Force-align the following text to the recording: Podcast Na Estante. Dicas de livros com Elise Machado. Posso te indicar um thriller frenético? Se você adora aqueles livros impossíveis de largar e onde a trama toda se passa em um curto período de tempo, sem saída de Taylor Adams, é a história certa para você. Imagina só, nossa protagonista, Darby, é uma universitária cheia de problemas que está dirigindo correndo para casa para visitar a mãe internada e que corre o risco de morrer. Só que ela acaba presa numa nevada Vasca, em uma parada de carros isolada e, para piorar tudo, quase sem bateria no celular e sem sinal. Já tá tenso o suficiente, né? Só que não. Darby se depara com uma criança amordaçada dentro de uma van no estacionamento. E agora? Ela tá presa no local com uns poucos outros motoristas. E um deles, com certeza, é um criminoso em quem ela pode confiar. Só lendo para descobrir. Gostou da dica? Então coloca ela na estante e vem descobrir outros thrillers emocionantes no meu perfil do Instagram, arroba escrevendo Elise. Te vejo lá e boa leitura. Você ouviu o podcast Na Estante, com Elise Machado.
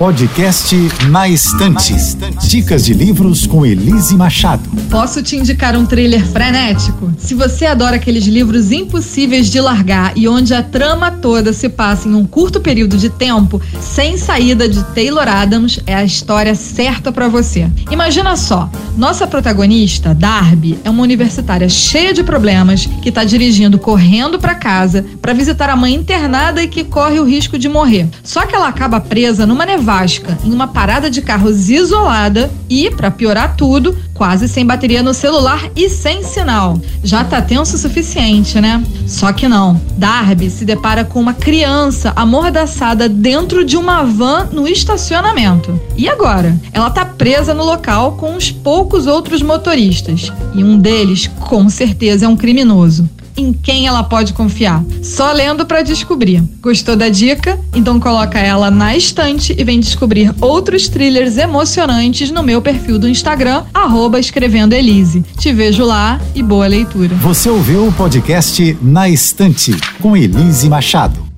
Podcast 0.00 0.74
Na 1.10 1.28
Estante. 1.28 1.94
Dicas 2.48 2.86
de 2.86 2.94
livros 2.94 3.46
com 3.46 3.66
Elise 3.66 4.16
Machado. 4.16 4.62
Posso 4.88 5.22
te 5.22 5.36
indicar 5.36 5.76
um 5.76 5.84
thriller 5.84 6.24
frenético? 6.24 7.12
Se 7.18 7.34
você 7.34 7.66
adora 7.66 7.96
aqueles 7.96 8.24
livros 8.24 8.72
impossíveis 8.72 9.50
de 9.50 9.60
largar 9.60 10.16
e 10.16 10.26
onde 10.26 10.54
a 10.54 10.62
trama 10.62 11.10
toda 11.10 11.52
se 11.52 11.68
passa 11.68 12.08
em 12.08 12.14
um 12.14 12.24
curto 12.24 12.62
período 12.62 12.96
de 12.96 13.10
tempo, 13.10 13.60
sem 13.78 14.16
saída 14.16 14.66
de 14.66 14.82
Taylor 14.94 15.28
Adams, 15.28 15.80
é 15.86 15.94
a 15.94 16.02
história 16.02 16.54
certa 16.54 17.12
para 17.12 17.28
você. 17.28 17.70
Imagina 17.90 18.38
só, 18.38 18.70
nossa 18.96 19.26
protagonista, 19.26 20.14
Darby, 20.14 20.78
é 20.82 20.88
uma 20.88 21.02
universitária 21.02 21.68
cheia 21.68 22.14
de 22.14 22.24
problemas 22.24 22.86
que 23.02 23.10
está 23.10 23.22
dirigindo 23.22 23.78
correndo 23.78 24.38
para 24.38 24.54
casa 24.54 25.04
para 25.20 25.34
visitar 25.34 25.68
a 25.68 25.76
mãe 25.76 25.92
internada 25.92 26.62
e 26.62 26.68
que 26.68 26.84
corre 26.84 27.20
o 27.20 27.24
risco 27.24 27.58
de 27.58 27.68
morrer. 27.68 28.08
Só 28.24 28.46
que 28.46 28.54
ela 28.54 28.68
acaba 28.68 28.98
presa 28.98 29.46
numa 29.46 29.66
nevada 29.66 29.89
Vasca, 29.90 30.38
em 30.44 30.52
uma 30.52 30.68
parada 30.68 31.10
de 31.10 31.20
carros 31.20 31.68
isolada 31.68 32.48
e, 32.68 32.88
para 32.92 33.10
piorar 33.10 33.56
tudo, 33.56 33.98
quase 34.14 34.46
sem 34.46 34.64
bateria 34.64 35.02
no 35.02 35.12
celular 35.12 35.68
e 35.74 35.88
sem 35.88 36.22
sinal. 36.22 36.80
Já 37.02 37.24
tá 37.24 37.42
tenso 37.42 37.74
o 37.74 37.78
suficiente, 37.78 38.60
né? 38.60 38.80
Só 39.08 39.32
que 39.32 39.48
não. 39.48 39.80
Darby 39.96 40.48
se 40.48 40.64
depara 40.64 41.04
com 41.04 41.18
uma 41.18 41.34
criança 41.34 42.12
amordaçada 42.14 43.08
dentro 43.08 43.64
de 43.64 43.76
uma 43.76 44.04
van 44.04 44.48
no 44.52 44.68
estacionamento. 44.68 45.80
E 45.96 46.08
agora? 46.08 46.56
Ela 46.72 46.90
tá 46.90 47.04
presa 47.04 47.52
no 47.52 47.64
local 47.64 48.12
com 48.12 48.36
uns 48.36 48.52
poucos 48.52 49.08
outros 49.08 49.42
motoristas. 49.42 50.32
E 50.54 50.62
um 50.62 50.78
deles, 50.78 51.26
com 51.26 51.68
certeza, 51.68 52.26
é 52.26 52.28
um 52.28 52.36
criminoso 52.36 53.08
em 53.36 53.52
quem 53.52 53.86
ela 53.86 54.02
pode 54.02 54.32
confiar. 54.32 54.84
Só 55.02 55.32
lendo 55.32 55.64
para 55.66 55.82
descobrir. 55.82 56.42
Gostou 56.60 56.96
da 56.96 57.08
dica? 57.08 57.58
Então 57.74 57.98
coloca 58.00 58.38
ela 58.38 58.70
na 58.70 58.96
estante 58.96 59.54
e 59.56 59.64
vem 59.64 59.80
descobrir 59.80 60.34
outros 60.40 60.88
thrillers 60.88 61.36
emocionantes 61.36 62.30
no 62.30 62.42
meu 62.42 62.60
perfil 62.60 62.98
do 62.98 63.08
Instagram, 63.08 63.64
arroba 63.72 64.18
escrevendo 64.18 64.74
Elise. 64.74 65.24
Te 65.38 65.52
vejo 65.52 65.84
lá 65.84 66.20
e 66.34 66.42
boa 66.42 66.66
leitura. 66.66 67.14
Você 67.16 67.48
ouviu 67.48 67.86
o 67.86 67.92
podcast 67.92 68.76
Na 68.82 69.08
Estante, 69.08 69.76
com 70.00 70.16
Elise 70.16 70.68
Machado. 70.68 71.29